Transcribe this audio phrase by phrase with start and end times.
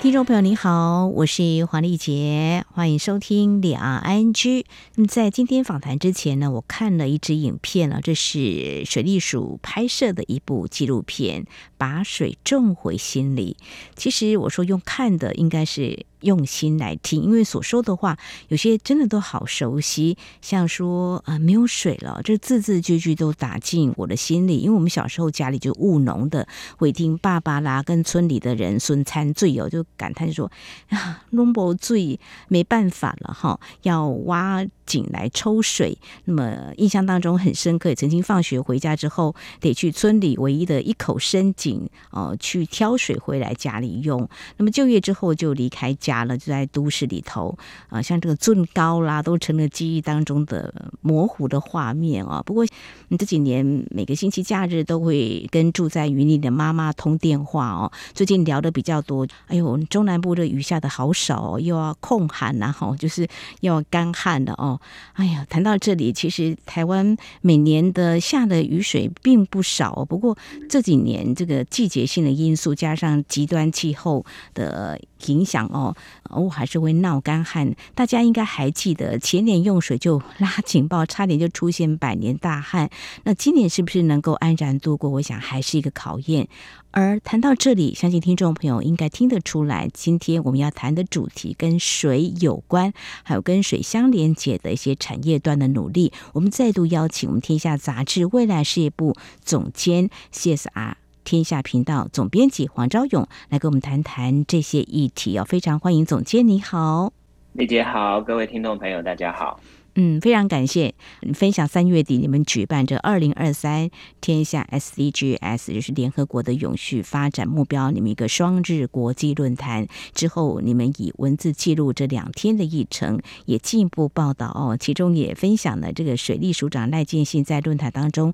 [0.00, 4.64] 听众朋友，你好，我是黄丽杰，欢迎收听两岸 ING。
[4.94, 11.44] 那么在今天访谈之前呢，我看了一支影片啊，这是水利署拍摄的一部纪录片，
[11.76, 13.58] 把水种回心里。
[13.94, 16.06] 其实我说用看的，应该是。
[16.22, 18.16] 用心来听，因为所说的话
[18.48, 24.58] 有些真的都好熟悉，像说啊、呃、没有水了，这字字句句都打进我的心里。
[24.58, 26.46] 因为我们小时候家里就务农的，
[26.76, 30.50] 会听爸爸啦跟村里的人孙餐醉哦就感叹说
[30.88, 35.96] 啊，农伯醉没办法了哈，要挖井来抽水。
[36.24, 44.28] 那么印象当中很深刻，也曾经放学回家之后得去村里唯一的一口深井哦、呃、去挑水回来家里用。
[44.56, 46.20] 那么就业之后就离开家。
[46.24, 47.56] 了就在都市里头
[47.88, 52.42] 啊，像这个尊高啦，都成了记忆当中的模糊的画面啊。
[52.44, 52.66] 不过
[53.08, 57.90] 你这几年每个星期假日都会跟住在云林的妈妈通电话哦。
[58.12, 63.26] 最近聊的比较多，哎呦，中南部的雨下的好少哦，又要控旱呐，哈，就是
[63.60, 64.79] 要干旱的哦。
[65.14, 70.36] 哎呀，谈到这里，其实台湾每年的下的雨水并不少，不过
[70.68, 75.94] 这几年这个季节性的因素加上极端气候的影响哦。
[76.30, 77.74] 我，还是会闹干旱。
[77.94, 82.88] 大家应该还记得前年用水就拉警报，差点就出现百年大旱。
[83.24, 85.10] 那今年是不是能够安然度过？
[85.10, 86.48] 我想还是一个考验。
[86.92, 96.12] 而谈到这里，相信听众朋友应该听得出来，今天我们要谈的主题跟水有关，还有跟水相连接的一些产业端的努力。
[96.32, 100.99] 我们再度邀请我们天下杂志未来事业部总监 CSR。
[101.24, 107.12] 天下频道总编辑黄昭勇来跟我们谈谈这些议题哦，非常欢迎总监，你好，
[107.52, 109.60] 丽姐好，各位听众朋友大家好，
[109.94, 110.94] 嗯，非常感谢
[111.34, 113.90] 分享三月底你们举办这二零二三
[114.20, 128.32] 天下 SDGs 就是联合国的永续发展目标，你们一个双日国际论坛之后，你们以文字记录这两天的议程，也进一步报道哦，其中也分享了这个水利署长赖建信在论坛当中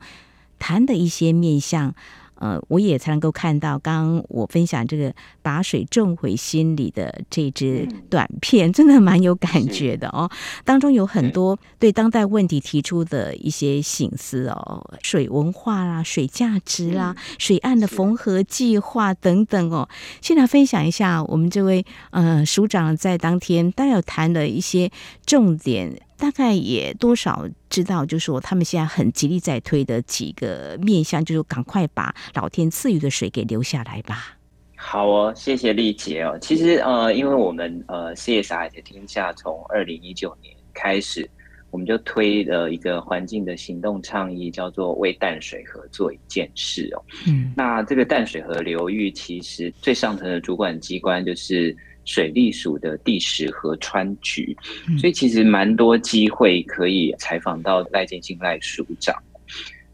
[0.59, 1.95] 谈的一些面向。
[2.37, 10.31] 呃，我也才能够看到，刚刚我分享这个把水种回心里的这支短片，真的蛮有感觉的哦。
[10.65, 19.89] 当中有很多对当代问题提出的一些醒思哦，水文化啦、水价值啦、水岸的缝合计划等等哦。
[20.21, 24.91] 现在分享一下，我们这位呃署长在当天，大概有谈了一些
[25.25, 26.01] 重点。
[26.19, 34.39] 大概也多少知道，就是说他们现在很极力在推的几个面向，就是赶快把老天赐予的水给留下来吧。
[34.77, 36.39] 好哦，谢谢丽姐哦。
[36.41, 41.29] 其实呃，因为我们呃 CSR 的天下从二零一九年开始，
[41.71, 47.05] 我们就推了一个环境的行动倡议，叫做为淡水河做一件事哦。
[47.27, 51.77] 嗯，那这个淡水河流域其实最上层的主管机关就是。
[52.07, 54.57] 水利署的第十河川局，
[54.99, 59.15] 所以其实蛮多机会可以采访到赖建兴赖署长。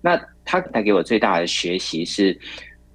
[0.00, 2.38] 那他带给我最大的学习是，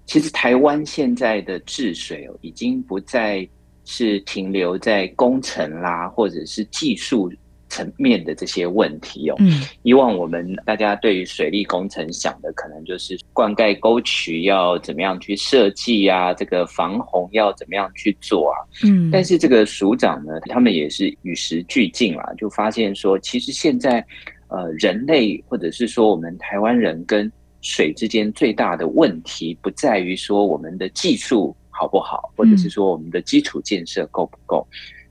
[0.06, 3.46] 其实台湾现在的治水哦，已经不再
[3.84, 7.30] 是停留在工程啦，或者是技术。
[7.70, 24.06] 层面的这些问题哦，嗯，以往我们大家对于水利工程想的可能就是灌溉沟渠要怎么样去设计啊，这个防洪要怎么样去做啊，嗯，但是这个署长呢，他们也是与时俱进啦，就发现说，其实现在
[24.50, 27.30] 呃，人类或者是说我们台湾人跟
[27.62, 34.66] 水之间最大的问题，不在于说我们的技术好不好，或者是说我们的基础建设够不够。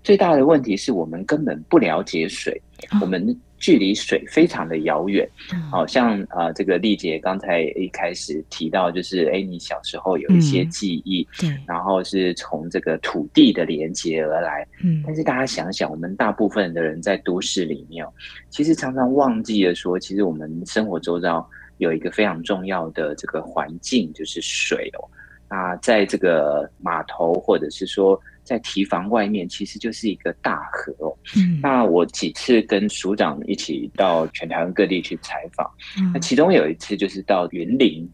[0.06, 2.62] 最大的问题是我们根本不了解水，
[3.00, 5.28] 我们距离水非常的遥远。
[5.68, 11.26] 好像啊，这个丽姐刚才一开始提到，就是哎，你小时候有一些记忆，
[11.66, 14.64] 然后是从这个土地的连接而来。
[14.80, 18.06] 嗯但是大家想想，我们大部分的人在都市里面，
[18.48, 21.44] 其实常常忘记了说，其实我们生活周遭
[21.78, 25.02] 有一个非常重要的这个环境，就是水哦。
[25.50, 28.16] 那在这个码头，或者是说。
[28.46, 31.12] 在提防外面，其实就是一个大河哦。
[31.36, 38.08] 嗯，那我几次跟署长一起到全台湾各地去采访，嗯，那其中有一次就是到云林，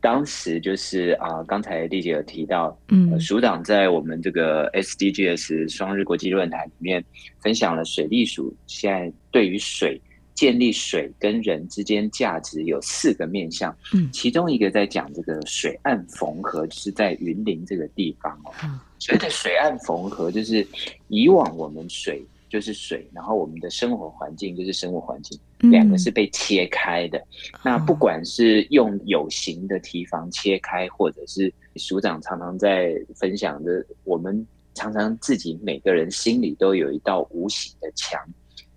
[0.00, 7.04] 当时就是啊，刚才丽姐有提到，嗯，署长在我们这个 SDGs 双日国际论坛里面
[7.40, 10.00] 分享了水利署现在对于水
[10.34, 18.52] 建立水跟人之间价值有四个面向，嗯，其中一个在讲这个水岸缝合，就是在云林这个地方哦。
[18.98, 20.66] 所谓的水岸缝合，就是
[21.08, 25.38] 以往我们水就是水，然后我们的生活环境就是生活环境，
[25.70, 27.22] 两个是被切开的。
[27.62, 38.20] 那不管是用有形的提防切开，或者是署长常常在分享的，我们常常自己每个人心里都有一道无形的墙。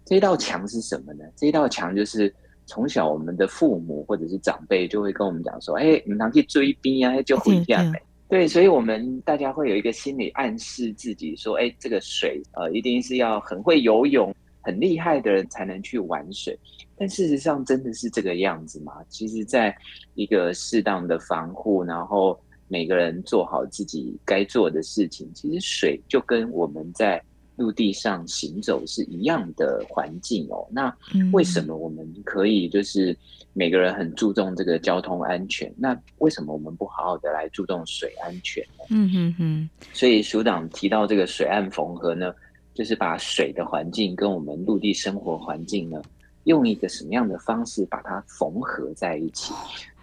[0.07, 1.25] 这道墙是什么呢？
[1.35, 2.33] 这道墙就是
[2.65, 7.83] 从小我们的父母或者是长辈就会跟我们讲说：“哎，你们去追兵啊，就回家。”
[8.29, 16.57] 对，所以我们大家会有一个心理暗示自己说：“哎，这个水呃，一定是要很会游泳、很厉害的人才能去玩水。”
[16.97, 18.93] 但事实上，真的是这个样子吗？
[19.09, 19.75] 其实，在
[20.15, 22.39] 一个适当的防护，然后
[22.69, 27.21] 每个人做好自己该做的事情，其实水就跟我们在。
[27.57, 30.95] 陆地上行走是一样的环境哦，那
[31.33, 33.17] 为什么我们可以就是
[33.51, 35.73] 每个人很注重这个交通安全？
[35.75, 38.85] 那为什么我们不好好的来注重水安全呢？
[38.91, 39.69] 嗯哼哼。
[39.91, 42.31] 所以署长提到这个水岸缝合呢，
[42.75, 45.99] 就是把水的环境跟我们陆地生活环境呢，
[46.43, 49.51] 用一个什么样的方式把它缝合在一起？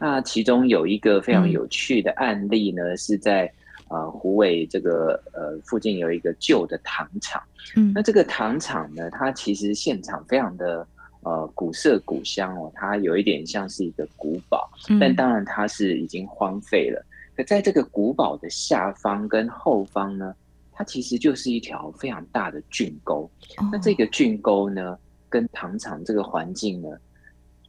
[0.00, 3.48] 那其中有一个非常有趣的案例呢，嗯、是在。
[3.88, 7.42] 呃，虎尾这个呃附近有一个旧的糖厂，
[7.76, 10.86] 嗯，那这个糖厂呢，它其实现场非常的
[11.22, 17.04] 呃古色古香哦，它有一点像是一个古堡，嗯，但当然它是已经荒废了。
[17.36, 20.34] 可在这个古堡的下方跟后方呢，
[20.72, 23.30] 它其实就是一条非常大的郡沟。
[23.58, 24.98] 哦，那这个郡沟呢，
[25.28, 26.88] 跟糖厂这个环境呢，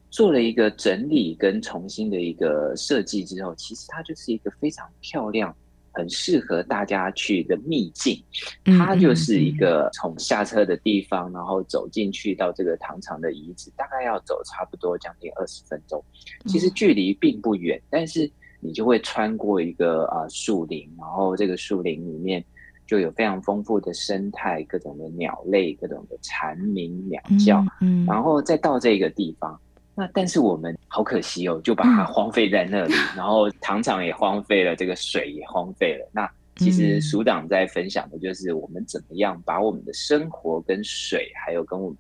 [0.10, 5.54] 做了一个整理跟重新的一个设计之后，其实它就是一个非常漂亮。
[5.96, 8.22] 很适合大家去的秘境，
[8.66, 16.04] 它就是一个从下车的地方，然后走进去到这个糖厂的遗址，大概要走差不多将近二十分钟。
[16.46, 22.44] 其实距离并不远，但是你就会穿过一个啊树林，然后这个树林里面
[22.86, 27.66] 就有非常丰富的生态，各种的鸟类，各种的蝉鸣鸟叫，
[28.06, 29.60] 然后再到这个地方。
[29.96, 36.10] 那但是我们好可惜哦，就把它荒废在那里，嗯、然后糖厂也荒废了，这个水也荒废了。
[36.12, 41.98] 那其实署长在分享的就是我们怎么样把我们的生活跟水，还有跟我们。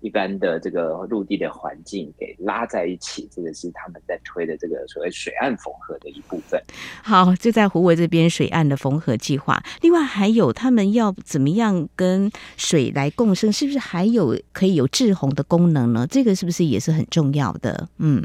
[0.00, 6.62] 一般的这个陆地的环境给拉在一起，这个是他们在推的这个所谓水岸缝合的一部分。
[7.02, 9.62] 好，就在湖尾这边水岸的缝合计划。
[9.80, 13.52] 另外还有他们要怎么样跟水来共生？
[13.52, 16.06] 是不是还有可以有制洪的功能呢？
[16.08, 17.88] 这个是不是也是很重要的？
[17.98, 18.22] 嗯，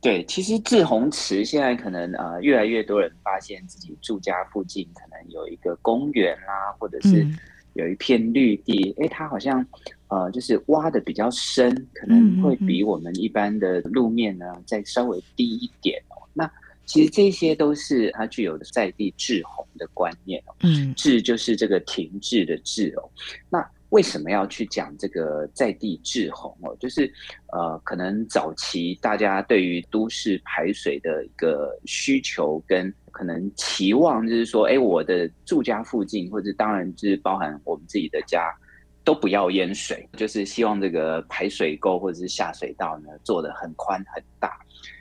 [0.00, 7.26] 对，其实制洪池现在可能呃越来越多人发现自己住家附近可能有一个公园啦，或者是。
[7.74, 9.66] 有一片绿地，哎，它好像，
[10.12, 16.20] 呃，就是挖的比较深，可能会比我们一般的路面呢再稍微低一点哦。
[16.34, 16.50] 那
[16.84, 20.54] 其实这些都是它具有的在地滞洪的观念哦。
[20.60, 23.08] 嗯，滞就是这个停滞的滞哦。
[23.48, 26.76] 那为什么要去讲这个在地滞洪哦？
[26.78, 27.10] 就是
[27.52, 32.92] 呃，可能早期大家对于都市排水的一个需求跟。
[33.12, 38.50] 可能期望就是说，哎，我的住家附近，或者当然就是包含我们自己的家，
[39.04, 44.58] 都不要淹水，就是希望这个排水沟或者是下水道呢做的很宽很大。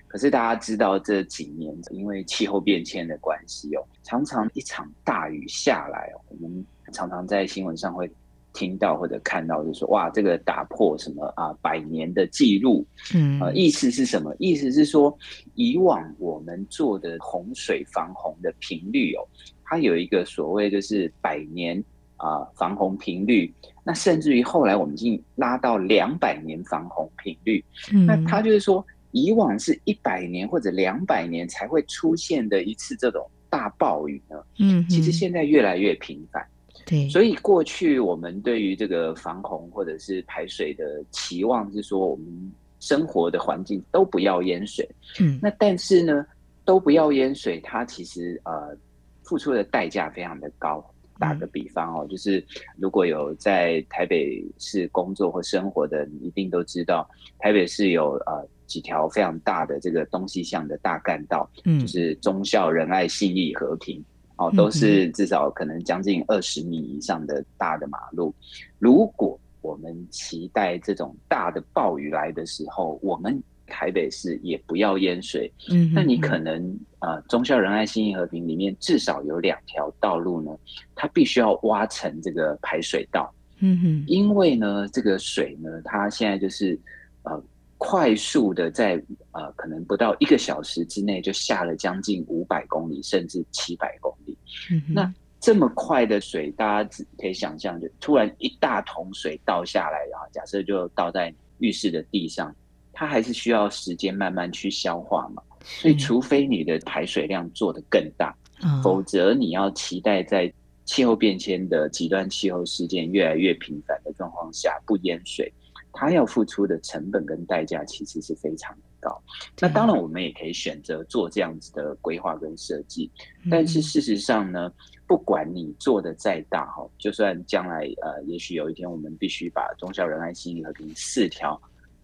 [0.08, 8.10] 可是大家知道这几年因为气候变迁的关系哦，常常一场大雨下来哦，我们常常在新闻上会。
[8.54, 12.86] 听到或者看到，就是说哇，这个打破什么啊百年的记录，
[13.16, 14.36] 嗯，呃，意思是什么？
[14.40, 15.18] 意思是说，
[15.56, 19.26] 以往我们做的洪水防洪的频率哦，
[19.64, 21.82] 它有一个所谓就是百年
[22.22, 23.52] 啊防洪频率，
[23.84, 36.46] 那甚至于后来我们已经拉到两百年防洪频率，嗯，那它就是说，以往是一百年或者两百年才会出现的一次这种大暴雨呢，嗯，其实现在越来越频繁。
[36.86, 44.88] 对，所以过去我们对于这个防洪或者是排水的期望是说，我们生活的环境都不要淹水。
[45.20, 46.26] 嗯，那但是呢，
[46.66, 48.76] 都不要淹水，它其实呃
[49.24, 50.84] 付出的代价非常的高。
[51.22, 52.44] 打个比方哦，就是
[52.76, 64.04] 如果有在台北市工作或生活的，你一定都知道，台北市有呃几条非常大的这个东西向的大干道，嗯，就是忠孝仁爱信义和平。
[64.38, 68.34] 哦，都是至少可能将近二十米以上的大的马路。
[68.80, 75.52] 如果我们期待这种大的暴雨来的时候，我们台北市也不要淹水。
[75.72, 80.52] 嗯，那你可能呃，忠孝仁爱信义和平里面至少有两条道路呢，
[80.94, 83.34] 它必须要挖成这个排水道。
[83.60, 86.78] 嗯哼，因为呢，这个水呢，它现在就是
[87.24, 87.44] 呃
[87.78, 89.02] 快速的在
[89.32, 94.38] 呃可能不到一个小时之内就下了将近五百公里甚至七百公里。
[94.72, 102.56] 嗯、那这么快的水，大家只可以想象，就突然一大桶水倒下来，然后假设就倒在浴室的地上，
[103.02, 105.42] 它还是需要时间慢慢去消化嘛。
[105.64, 108.32] 所以，除非你的排水量做得更大，
[108.64, 110.54] 嗯、否则你要期待在
[110.86, 115.52] 气候变迁的极端气候事件越来越频繁的状况下不淹水，
[115.92, 119.20] 它要付出的成本跟代价其实是非常的高。
[119.60, 123.10] 那当然，我们也可以选择做这样子的规划跟设计，
[123.50, 124.72] 但是事实上呢，
[125.08, 131.60] 不管你做的再大哈，就算将来呃，也许有一天我们必须把忠孝仁爱心义和平四条。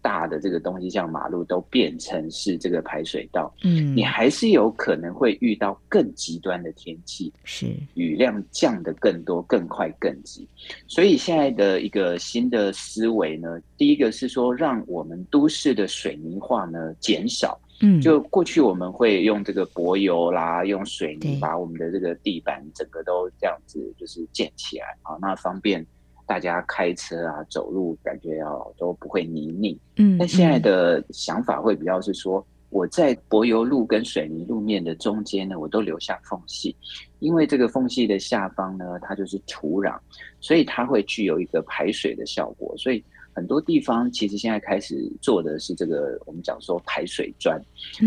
[0.08, 10.48] 大的这个东西，像马路都变成是这个排水道，嗯，你还是有可能会遇到更极端的天气，是雨量降得更多、更快、更急。
[10.86, 25.86] 所以现在的一个新的思维呢，第一个是说，让我们都市的水泥化呢减少，嗯，就过去我们会用这个柏油啦，用水泥把我们的这个地板整个都这样子就是建起来啊，那方便。
[26.28, 29.74] 大家开车啊，走路感觉要都不会泥泞。
[29.96, 36.76] 嗯，那现在的想法会比较是说，我在柏油路跟水泥路面的中间呢，我都留下缝隙，
[37.20, 39.98] 因为这个缝隙的下方呢，它就是土壤，
[40.38, 42.76] 所以它会具有一个排水的效果。
[42.76, 47.58] 所以很多地方其实现在开始做的是这个，我们讲说排水砖。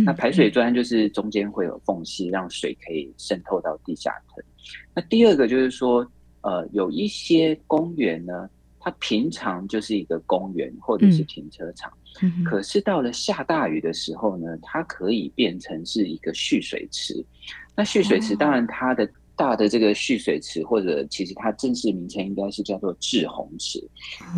[0.06, 4.44] 那排水砖就是中间会有缝隙，让水可以渗透到地下层。
[4.94, 6.08] 那第二个就是说。
[6.42, 11.92] 呃，有一些公园呢，它平常就是一个公园或者是停车场，
[12.24, 17.24] 嗯、可是到了下大雨的时候呢，它可以变成是一个蓄水池。
[17.76, 23.80] 那蓄水池当然它的大的这个蓄水池，或者其实它正式名称应该是叫做滞洪池，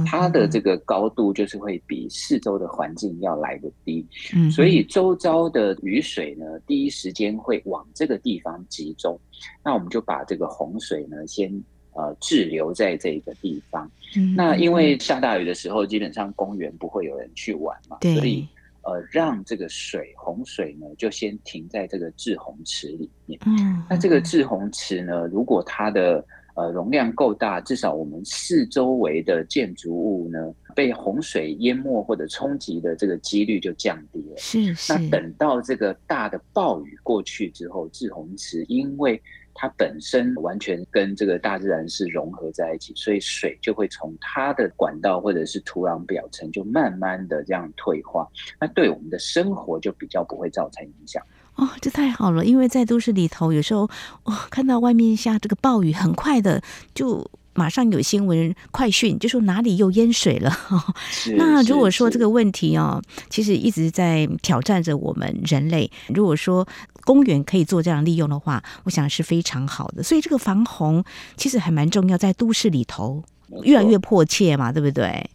[0.06, 4.06] 它的这个高度就是会比四周的环境要来得低，
[4.52, 9.18] 所以周遭的雨水呢，第一时间会往这个地方集中。
[9.64, 11.64] 那我们就把这个洪水呢先。
[11.96, 13.90] 呃，滞留在这个地方。
[14.16, 18.48] 嗯、那因为下大雨的时候，基本上公园不会有人去玩嘛，所以
[18.84, 23.40] 呃，让这个水洪水呢，就先停在这个滞洪池里面。
[23.46, 26.24] 嗯，那这个滞洪池呢，如果它的
[26.56, 34.38] 呃容量够大，至少我们四周围的建筑物呢，被洪水淹没或者冲击的这个几率就降低了。
[34.38, 34.94] 是是。
[34.94, 39.20] 那等到这个大的暴雨过去之后，滞洪池因为
[39.54, 48.28] 它本身完全跟这个大自然是融合在一起，所以水就会从它的管道或者是土壤表层就慢慢的这样退化，
[48.60, 51.24] 那对我们的生活就比较不会造成影响。
[51.56, 53.90] 哦，这太好了，因为在都市里头，有时候
[54.24, 56.62] 哦看到外面下这个暴雨，很快的
[56.94, 57.30] 就。
[57.54, 60.52] 马上有新闻快讯，就说哪里又淹水了。
[61.38, 65.90] 那如果说这个问题哦，其实一直在挑战着我们人类。
[66.14, 66.68] 如果说
[67.06, 70.02] 公园可以做这样利用的话，我想是非常好的。
[70.02, 71.04] 所以这个防洪
[71.36, 73.24] 其实还蛮重要，在都市里头
[73.64, 75.30] 越来越迫切嘛，对不对？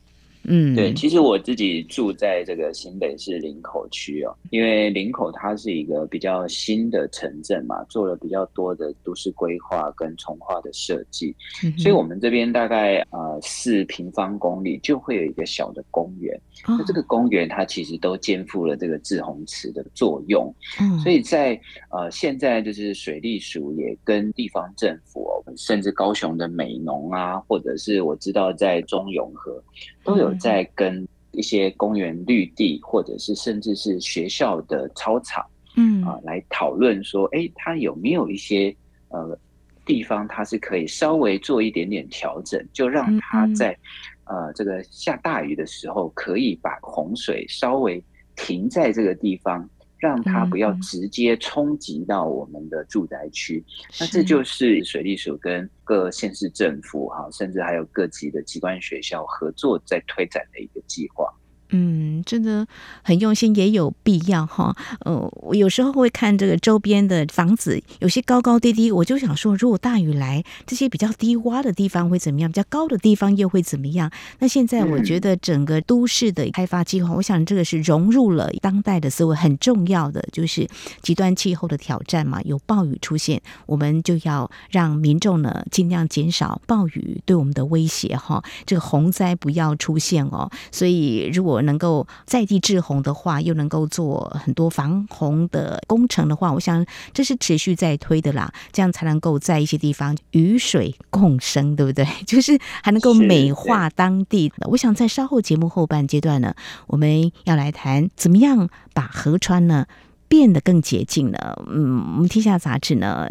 [0.49, 16.35] 嗯，对，其实我自己住在这个新北市林口区哦，因为林口它是一个比较新的城镇嘛，做了比较多的都市规划跟重化的设计，嗯、所以我们这边大概呃四平方公里就会有一个小的公园，
[16.67, 29.63] 哦、那这个公园它其实都肩负了这个滞洪池的作用，嗯、所以在呃现在就是水利署也跟地方政府哦，甚至高雄的美浓啊，或者是我知道在中永和
[30.09, 30.35] 都有。
[30.35, 35.45] 在跟一些公园绿地，或者是甚至是学校的操场，
[35.77, 38.75] 嗯啊，来讨论说，哎，它有没有一些
[39.09, 39.39] 呃
[39.85, 43.77] 地方，它是可以稍微做一点点调整，就让它在
[44.25, 48.03] 呃这个下大雨的时候，可以把洪水稍微
[48.35, 49.69] 停在这个地方。
[49.99, 61.33] 让它不要直接冲击到我们的住宅区，嗯、那这就是水利署跟各县市政府哈，甚至还有各级的机关学校合作在推展的一个计划。
[61.71, 62.67] 嗯，真的
[63.03, 64.75] 很用心，也有必要哈。
[65.01, 72.51] 呃，我有时候会看这个周边的房子，有些高高低低，我就想说，如果大雨来，这些比较低洼的地方会怎么样？
[72.51, 74.11] 比较高的地方又会怎么样？
[74.39, 80.67] 那现在我觉得整个都市的开发计划，我想这个是融入了当代的思维，很重要的就是
[81.03, 82.41] 极端气候的挑战嘛。
[82.45, 88.43] 有暴雨出现，我们就要让民众呢尽量减少暴雨对我们的威胁哈。
[88.65, 90.51] 这个洪灾不要出现哦。
[90.73, 98.53] 所以如果能够在地制洪的话，又能够做很多防洪的工程的话，我想这是持续在推的啦。
[98.73, 102.07] 这样才能够在一些地方与水共生，对不对？
[102.27, 104.53] 就是还能够美化当地。
[104.71, 106.55] 我想在稍后节目后半阶段呢，
[106.87, 109.87] 我们要来谈怎么样把河川呢，
[110.29, 111.63] 变得更洁净了。
[111.69, 113.27] 嗯，我们天下杂志呢，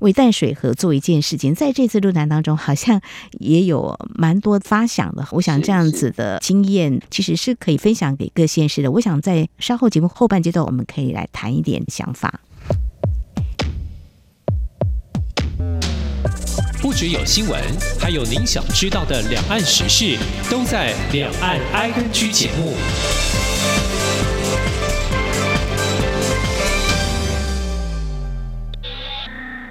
[0.00, 3.00] 为淡水河做一件事情，在这次论坛当中，好像
[3.38, 5.26] 也有蛮多发想的。
[5.30, 8.90] 我想这样子的经验其实是可以分享给各县市的。
[8.90, 12.40] 我想在稍后节目后半阶段，我们可以来谈一点想法。
[16.82, 17.62] 不只有新闻，
[18.00, 20.16] 还有您想知道的两岸时事，
[20.50, 22.74] 都在《两岸 ING》节目。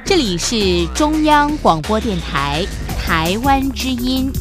[0.09, 2.65] 这里是中央广播电台
[2.97, 4.31] 台湾之音。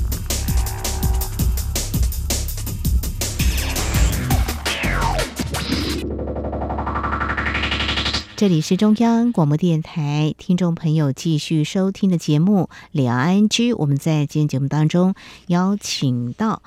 [8.34, 13.48] 这里是中央广播电台，听众朋友继续收听的节目《两岸 ING》。
[13.76, 15.14] 我们在今天节目当中
[15.48, 16.62] 邀请到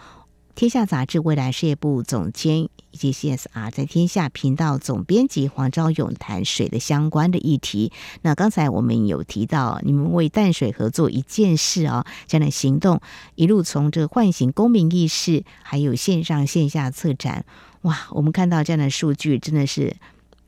[0.54, 7.92] 天下杂志未来事业部总监以及 CSR 在天下频道总编辑黄昭勇谈水的相关的议题。
[8.22, 13.02] 那刚才我们有提到，你们为淡水合作一件事哦，这样的行动
[13.36, 17.46] 一路从这个唤醒公民意识，还有线上线下策展，
[17.82, 19.96] 哇，我们看到这样的数据，真的是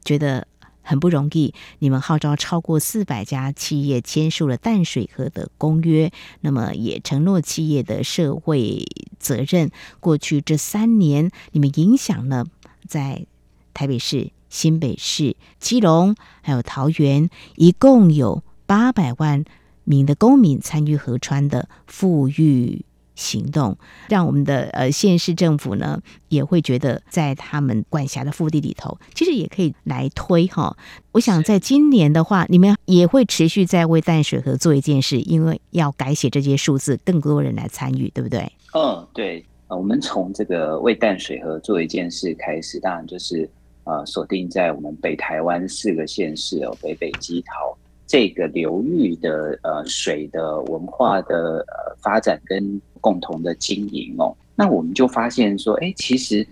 [0.05, 0.47] 觉得。
[0.83, 6.11] 很不容易，你们号召超过四百家企业签署了淡水河的公约，
[6.41, 8.85] 那么也承诺企业的社会
[9.17, 9.71] 责任。
[9.99, 12.45] 过去这三年，你们影响了
[12.87, 13.25] 在
[13.73, 19.45] 台北市、新北市、基隆还有桃园，一共有八百万
[19.83, 22.85] 名的公民参与河川的富裕。
[23.15, 23.77] 行动
[24.10, 30.75] 让我们的呃县市政府呢也会觉得，在他们管辖的腹地里头，其实也可以来推哈。
[31.12, 38.51] 我想在今年的话，你们也会持续在为淡水河做一件事，因为要改写这些数字，更多人来参与，对不对？
[38.74, 39.46] 嗯，对。
[39.70, 43.50] 我们从这个为淡水河做一件事开始，当然就是
[43.86, 47.75] 呃锁定在我们北台湾四个县市哦，北北基桃。
[48.05, 56.47] 这个流域的呃水的文化的呃发展跟共同的经营哦，那我们就发现说，哎，其实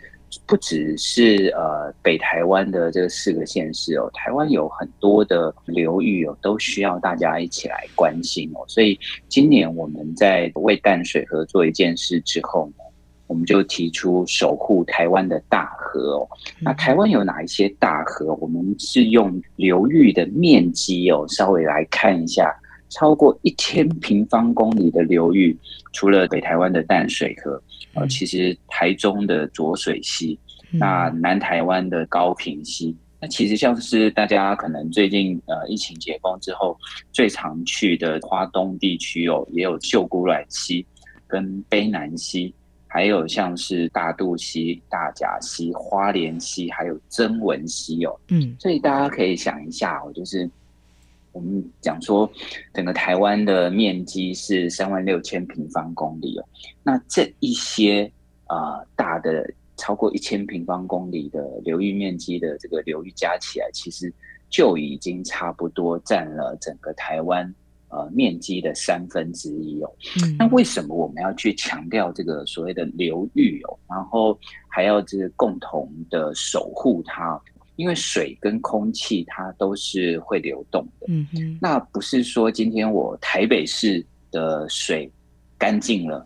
[0.45, 8.65] 不只是呃北台湾的这四个县市哦，台湾有很多的流域哦，都需要大家一起来关心哦。
[8.67, 8.99] 所以
[9.29, 12.83] 今年我们在为淡水河做一件事之后呢，
[13.27, 16.27] 我们就提出守护台湾的大河哦。
[16.59, 18.33] 那台湾有哪一些大河？
[18.41, 22.53] 我们是用流域的面积哦，稍微来看一下，
[22.89, 25.57] 超过一千平方公里的流域，
[25.93, 27.61] 除了北台湾的淡水河，
[27.93, 30.37] 呃，其实台中的浊水溪，
[30.71, 36.77] 那南台湾的高屏溪，那其实像是大家可能最近呃疫情解封之后
[37.11, 40.85] 最常去的花东地区哦，也有秀姑峦溪
[41.27, 42.53] 跟卑南溪。
[42.93, 48.19] 还有像是大肚溪、大甲溪、花莲溪，还有曾文溪哦。
[48.27, 50.49] 嗯，所以大家可以想一下哦，就是
[51.31, 52.29] 我们讲说
[52.73, 56.45] 整个台湾的面积是三万六千平方公里哦。
[56.83, 58.11] 那这一些
[58.45, 64.13] 啊、呃、大的超过一千平方公里的流域面积的这个流域加起来，其实
[64.49, 67.53] 就已经差不多占了整个台湾。
[67.93, 69.91] 呃，面积的三分之一哦。
[70.23, 70.37] 嗯。
[70.39, 73.77] 那为什么我们要去强调这个所谓的流域哦？
[73.89, 74.39] 然后
[74.69, 77.37] 还要这个共同的守护它？
[77.81, 81.07] 因为水跟空气它都是会流动的。
[81.09, 81.57] 嗯嗯。
[81.59, 85.11] 那不是说今天我台北市的水
[85.57, 86.25] 干净了，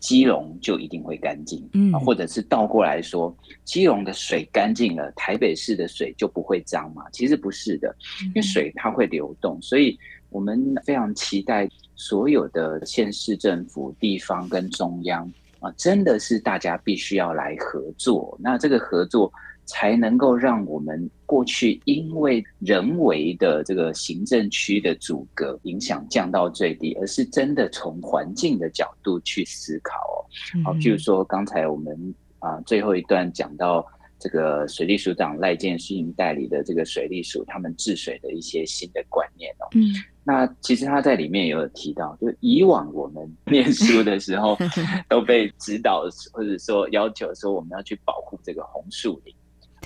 [0.00, 1.66] 基隆就一定会干净。
[1.74, 1.92] 嗯。
[2.00, 7.04] 或者是倒过来说，基隆的水干净了，台北市的水就不会脏嘛？
[7.12, 9.98] 其实不是的，因为水它会流动，所以。
[10.28, 18.36] 我们非常期待所有的县市政府、地方跟中央啊，真的是大家必须要来合作。
[18.42, 19.32] 那这个合作
[19.66, 30.16] 才能够让我们过去因为人为的这个行政区的阻隔影响降到最低，而是真的从环境的角度去思考哦。
[30.64, 33.86] 好，譬如说刚才我们啊最后一段讲到。
[34.18, 39.68] 这个水利署长赖建勋代理的这个水利署，他们治水的一些新的观念哦。
[39.74, 39.92] 嗯，
[40.24, 44.56] 那其实他在里面也有提到，就以往我们念书的时候
[45.06, 49.34] 都被指导或者说要求说我们要去保护这个红树林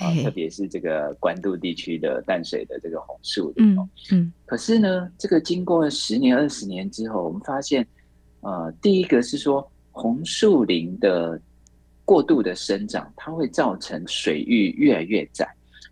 [0.01, 3.89] 啊，特别是这个关渡地区的淡水的这个红树林哦。
[4.11, 7.87] 嗯，可是呢，这个经过了十年、二十年之后，我们发现，
[8.41, 11.41] 呃，第一个是说红树林的。
[12.03, 15.49] 过度的生长，它会造成水域越来越窄。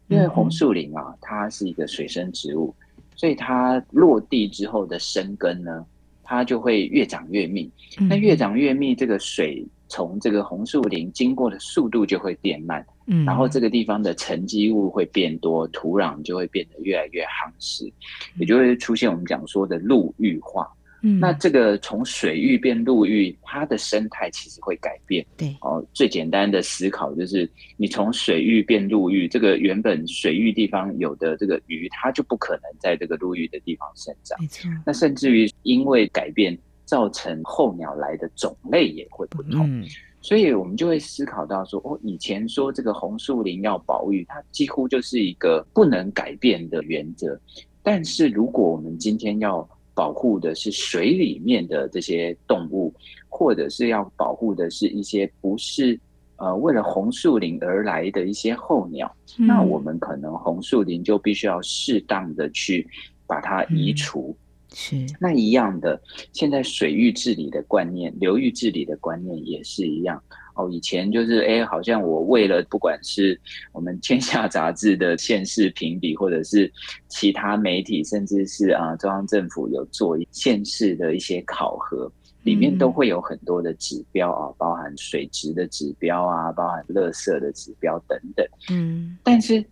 [0.08, 2.74] 因为红树林啊，它是一个水生植物，
[3.14, 5.86] 所以它落地之后的生根呢，
[6.24, 7.70] 它就会越长越密。
[8.00, 12.84] 那越长越密，这个水从这个红树林经过的速度就会变慢，
[13.24, 17.90] 然后这个地方的沉积物会变多，土壤就会变得越来越夯实，
[18.36, 20.68] 也就会出现我们讲说的陆域化。
[21.00, 25.24] 嗯，那这个从水域变陆域，它的生态其实会改变。
[25.36, 34.36] 对哦，最简单的思考就是，你从水域变陆域，这个原本水域地方有的这个鱼，它就不可能在这个陆域的地方生长。
[34.40, 34.68] 没错。
[34.84, 39.66] 那甚至于因为改变，造成候鸟来的种类也会不同。
[39.70, 39.86] 嗯。
[40.20, 47.38] 所以我们就会思考到说，哦，以前说这个红树林要保育，它几乎就是一个不能改变的原则。
[47.82, 52.92] 但是如果我们今天要保护的是水里面的这些动物，
[53.28, 55.98] 或者是要保护的是一些不是
[56.36, 62.86] 呃为了红树林而来的一些候鸟，嗯、那我们可能红树林就必须要适当的去
[63.26, 64.36] 把它移除。
[64.38, 66.00] 嗯、是那一样的，
[66.32, 70.22] 现在水域治理的观念、流域治理的观念也是一样。
[70.54, 73.40] 哦，以前就是哎，好像我为了不管是
[73.72, 76.70] 我们天下杂志的县市评比，或者是
[77.06, 82.10] 其他媒体，甚至是啊中央政府有做县市的一些考核，
[82.42, 88.46] 里面都会有很多的指标啊，包含水质的指标啊，包含垃圾的指标等等。
[88.70, 89.64] 嗯，但是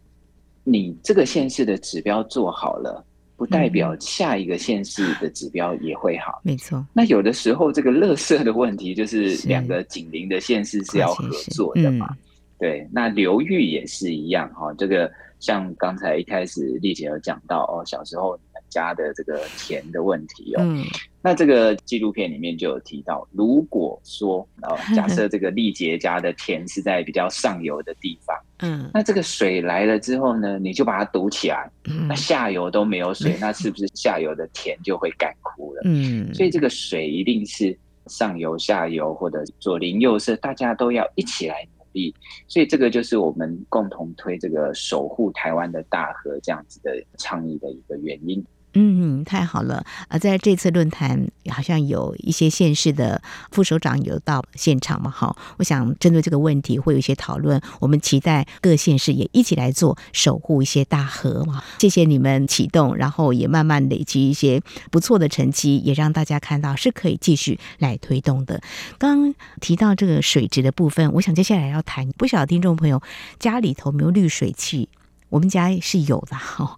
[0.62, 3.04] 你这个县市的指标做好了。
[3.36, 6.84] 不代表下一个县市的指标也会好，没错。
[6.92, 12.16] 那有的时候这个乐色的问题，就是两个紧邻的县市是要合作的嘛。
[12.58, 14.72] 对，那流域也是一样哈。
[14.78, 18.62] 这个像刚才一开始丽姐有讲到哦，小时候你们。
[18.68, 20.84] 家的这个田的问题哦，嗯、
[21.22, 35.82] 那这个纪录片里面就有提到，如果说哦，假设这个丽姐家的田是在比较上游的地方，嗯，那这个水来了之后呢，你就把它堵起来，嗯、那下游都没有水，嗯、那是不是下游的田就会干枯了？
[35.84, 42.14] 嗯，所以这个水一定是上游、下游或者左邻右舍，大家都要一起来努力。
[42.48, 48.42] 所以这个就是我们共同推这个守护台湾的大河这样子的倡议的一个原因。
[48.78, 50.18] 嗯，太好了啊！
[50.18, 55.10] 在这次论坛，好像有一些县市的副首长有到现场嘛？
[55.10, 57.58] 哈，我想针对这个问题会有一些讨论。
[57.80, 61.62] 我们期待各县市也一起来做守护一些大河嘛。
[61.78, 64.60] 谢谢你们启动，然后也慢慢累积一些
[64.90, 68.60] 不错的成绩，也让大家看到是可以继续来推动的。
[68.98, 73.00] 刚刚提到这个水质的部分，我想接下来要谈，不晓得听众朋友
[73.38, 74.90] 家里头没有滤水器，
[75.30, 76.76] 我们家是有的哈。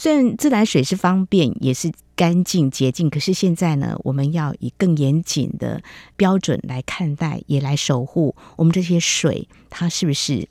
[0.00, 5.82] 虽然自来水是方便，也是干净洁净，可是现在呢，我们要以更严谨的
[6.16, 10.48] 标准来看待，也来守护我们这些水，它是不是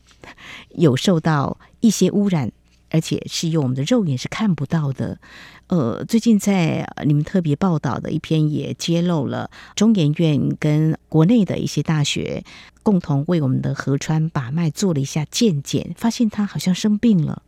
[0.75, 2.51] 有受到一些污染，
[2.89, 5.17] 而且是用我们的肉眼是看不到的。
[5.67, 12.43] 呃，最近在你们特别报道的一篇也揭露了中研院跟国内的一些大学
[12.83, 17.43] 共同为我们的河川把脉做了一下健检，发现它好像生病了。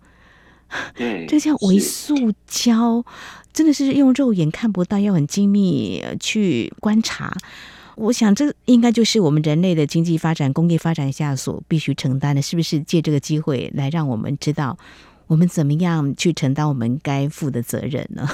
[0.95, 2.15] 对，这叫微塑
[2.47, 3.03] 胶，
[3.51, 7.35] 真的是用肉眼看不到，要很精密去观察。
[7.95, 12.79] 我想，这应该就是我们人类的经济发展、工业发展下所必须承担的，是不是？
[12.79, 14.77] 借这个机会来让我们知道，
[15.27, 18.25] 我们怎么样去承担我们该负的责任呢？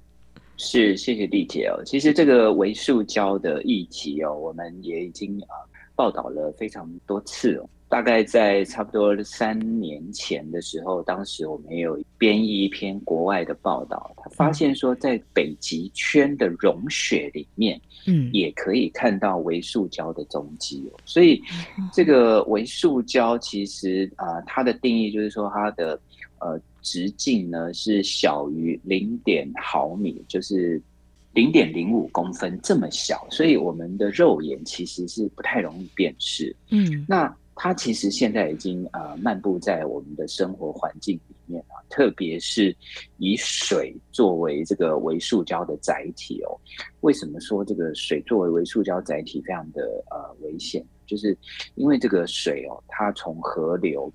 [0.58, 1.82] 是，谢谢丽姐哦。
[1.84, 7.68] 其实这个微塑胶的议题哦，我们也已经啊报道了非常多次哦。
[7.88, 20.98] 大概在差不多三年前的时候，当时我们也有编译一篇国外的报道，他发现说，在北极圈的融雪里面，嗯，也可以看到微塑胶的踪迹哦。
[21.04, 21.40] 所以，
[21.92, 25.98] 这个微塑胶其实啊、呃，它的定义就是说，它的
[26.40, 30.82] 呃直径呢是小于零点毫米，就是
[31.34, 36.54] 零点零五公分这么小，所以我们的肉眼其实是不太容易辨识。
[36.70, 37.32] 嗯，那。
[37.56, 42.76] 它其实现在已经呃漫步在我们的生活环境里面啊，特别是
[43.16, 46.52] 以水作为这个微塑胶的载体哦。
[47.00, 50.84] 为什么说这个水作为微塑胶载体非常的呃危险？
[51.06, 51.36] 就是
[51.76, 54.12] 因为这个水哦，它从河流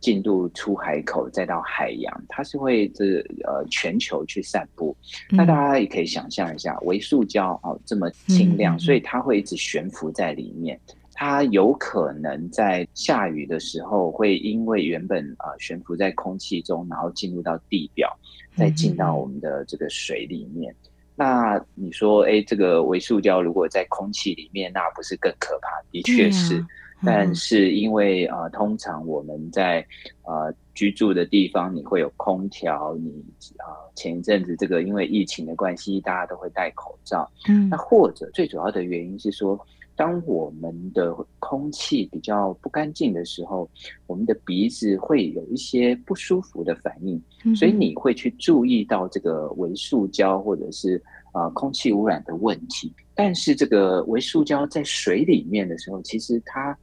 [0.00, 4.96] 进入出海口，再到海洋，它是会这呃全球去散布。
[5.28, 10.80] 那大家也可以想象一下，微塑胶哦这么轻量，所以它会一直悬浮在里面。
[11.20, 18.10] 它有可能在下雨的时候，会因为原本啊悬浮在空气中，然后进入到地表，
[18.56, 20.72] 再进到我们的这个水里面。
[20.72, 25.68] 嗯、那你说，哎，这个微塑胶如果在空气里面，那不是更可怕？
[25.90, 26.64] 的确是。
[27.04, 29.86] 但是因为呃，通常我们在
[30.22, 33.10] 呃居住的地方，你会有空调，你
[33.58, 37.30] 啊、呃、前一阵子这个因为疫情的关系，大家都会戴口罩。
[37.46, 39.58] 嗯，那或者最主要的原因是说，
[40.00, 43.68] 当我们的空气比较不干净的时候，
[44.06, 47.22] 我们的鼻子会有一些不舒服的反应，
[47.54, 50.96] 所以你会去注意到这个微塑胶或者是
[51.32, 52.90] 啊、呃、空气污染的问题。
[53.14, 56.74] 但是这个微塑胶在水里面的时候，其实它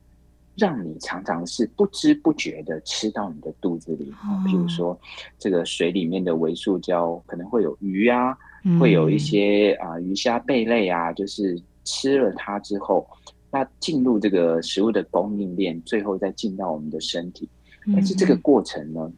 [0.56, 4.12] 让你常常是不知不觉的吃到你的肚子里。
[4.12, 4.96] 啊，比如说
[5.40, 8.38] 这个水里面的微塑胶可能会有鱼啊，
[8.80, 13.08] 会有一些啊、呃、鱼虾贝类啊，就是吃了它之后，
[13.50, 17.50] 那进入这个食物的供应链，最后再进到我们的身体。
[17.94, 19.12] 但是这个过程呢，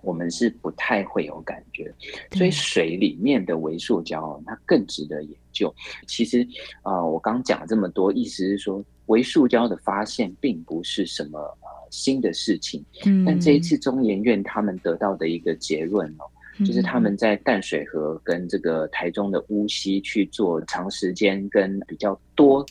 [0.00, 1.92] 我们是不太会有感觉。
[2.32, 5.74] 所以水里面的微塑胶，它更值得研究。
[6.06, 6.46] 其实
[6.82, 8.84] 啊、呃，我刚讲了这么多，意思是说。
[9.08, 16.28] 微塑胶的发现并不是什么呃新的事情，嗯，但这一次中研院他们得到的一个结论哦，
[16.64, 22.64] 就是他们在淡水河跟这个台中的乌溪去做长时间跟比较多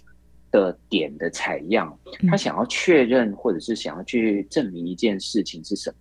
[0.52, 1.98] 的点的采样，
[2.30, 5.96] 他想要确认或者是想要去证明一件事情是什么，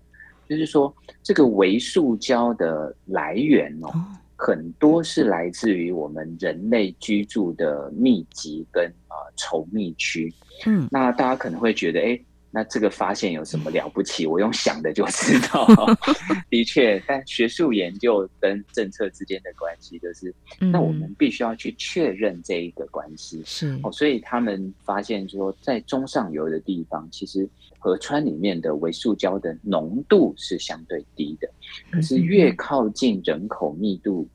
[0.49, 3.90] 就是说这个微塑胶的来源哦。
[4.38, 10.31] 很多是来自于我们人类居住的密集跟呃稠密区，
[10.66, 14.26] 嗯，那大家可能会觉得，哎，那这个发现有什么了不起？
[14.26, 15.66] 我用想的就知道，
[16.48, 31.48] 的确，但学术研究跟政策之间的关系，就是，那我们必须要去确认这一个关系，是哦，所以他们发现说，在中上游的地方，其实河川里面的微塑胶的浓度是相对低的，
[31.90, 34.26] 可是越靠近人口密度。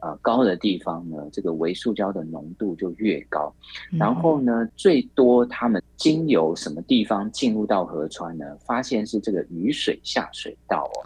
[0.00, 3.54] 呃，高的地方呢，这个微塑胶的浓度就越高。
[3.90, 8.44] 然后呢，最多他们经由什么地方进入到河川呢？
[8.64, 11.04] 发现是这个雨水下水道哦。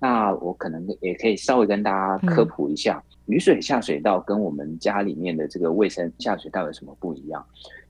[0.00, 7.44] 那我可能也可以稍微跟大家科普一下，雨水下水道跟我们家里面的这个卫生下水道有什么不一样？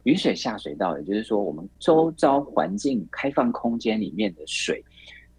[0.05, 4.83] 雨水下水道，也就是说，我们周遭环境开放空间里面的水。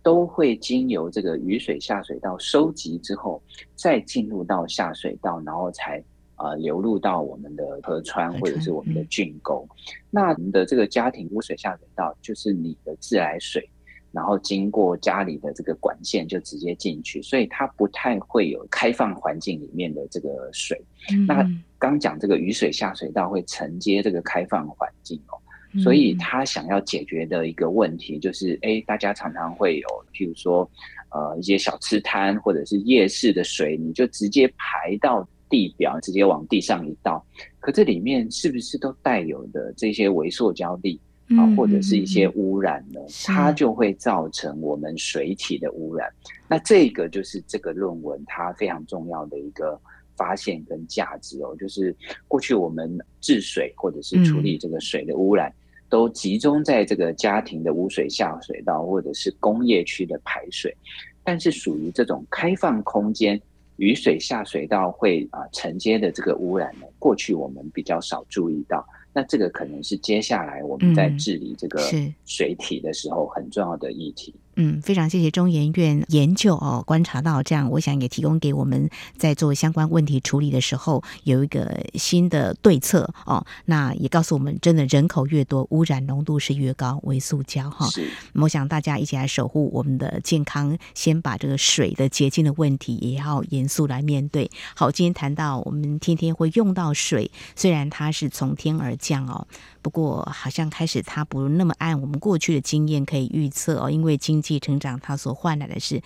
[0.03, 3.41] 都会经由这个雨水下水道收集之后，
[3.75, 6.03] 再进入到下水道，然后才
[6.37, 9.67] 呃流入到我们的河川或者是我们的郡沟。
[10.09, 13.69] 那我们的这个家庭污水下水道就是你的自来水，
[14.11, 20.81] 然后经过家里的这个管线就直接进去，所以它不太会有开放环境里面的这个水。
[21.27, 21.45] 那
[21.77, 25.37] 刚讲这个雨水下水道会承接这个开放环境哦。
[25.83, 30.69] 所以他想要解决的一个问题就是，哎，大家常常会有，譬如说，
[31.09, 37.25] 呃，一些小吃摊或者是夜市的水，你就直接排到地表，直接往地上一倒，
[37.59, 40.99] 可这里面是不是都带有的这些微塑胶粒
[41.37, 42.99] 啊，或者是一些污染呢？
[43.25, 46.09] 它就会造成我们水体的污染。
[46.47, 49.79] 那这个就是这个论文它非常重要的一个
[50.17, 51.95] 发现跟价值哦，就是
[52.27, 55.53] 过去我们治水或者是处理这个水的污染。
[55.89, 60.75] 都集中在这个家庭的污水下水道或者是工业区的排水，
[61.23, 63.41] 但是属于这种开放空间
[63.77, 68.85] 雨水下水道会啊承接的这个污染呢，过去我们比较少注意到。
[69.13, 71.79] 那这个可能是接下来我们在治理这个
[72.25, 74.35] 水体的时候很重要的议题。
[74.35, 74.41] 嗯，
[74.81, 83.45] 非常谢谢中研院研究哦，观察到这样，我想也提供给我们在做相关问题处理的时候有一个新的对策哦。
[83.65, 87.87] 那也告诉我们，真的人口越多，污染浓度是越高，微塑胶哈。
[87.87, 94.49] 是，我想大家一起来守护我们的健康，先把这个水的洁净的问题也要严肃来面对。
[94.75, 99.47] 好，今天谈到我们天天会用到水，虽然它是从天而降哦。
[99.87, 106.01] 不过，好像开始它不那么按我们过去的经验可以预测哦，因为经济成长它所换来的是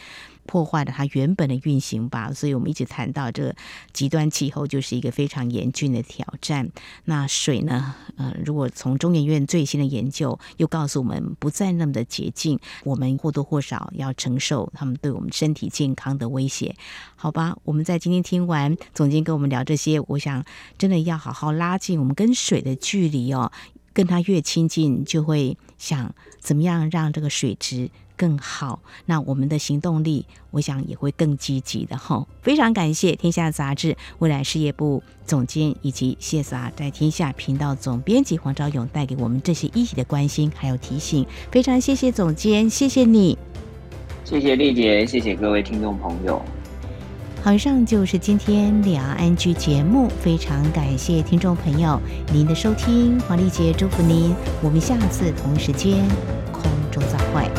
[0.46, 2.32] 破坏了它原本的运行吧。
[2.34, 3.56] 所以我们一直谈到这个
[3.94, 6.70] 极端气候就是一个非常严峻的挑战。
[7.06, 7.96] 那水呢？
[8.18, 16.76] 呃，如果从中研院最新的研究又告诉我们不再那么的洁净，我们或多或少要承受他们对我们身体健康的威胁。
[17.16, 20.44] 好吧，我们在今天听完总监跟我们聊这些，我想
[20.78, 23.52] 真的要好好拉近我们跟水的距离哦。
[23.94, 27.90] 跟它越亲近，就会想怎么样让这个水质
[28.22, 28.80] 更好。
[29.08, 32.28] 那我们的行动力，我想也会更积极的哈。
[32.44, 41.26] 非常感谢《天下杂志》未来事业部总监以及 CSR 在天下频道总编辑黄昭勇带给我们这些议题的关心还有提醒。
[41.52, 43.36] 非常谢谢总监，谢谢你，
[44.24, 46.40] 谢谢丽姐，谢谢各位听众朋友。
[47.44, 52.00] 好，以上就是今天两岸 ING 节目，非常感谢听众朋友
[52.32, 56.08] 您的收听，黄丽杰祝福您，我们下次同一时间
[56.52, 57.51] 空中再会。